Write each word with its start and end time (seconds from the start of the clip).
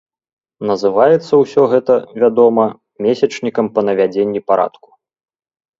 Называецца 0.69 1.33
ўсё 1.43 1.61
гэта, 1.73 1.93
вядома, 2.23 2.65
месячнікам 3.09 3.65
па 3.77 3.81
навядзенні 3.91 4.39
парадку. 4.51 4.89